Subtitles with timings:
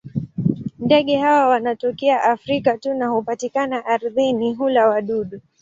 [0.79, 5.41] Ndege hawa wanatokea Afrika tu na hupatikana ardhini; hula wadudu.